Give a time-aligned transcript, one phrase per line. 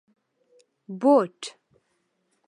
[0.91, 1.37] 👞 بوټ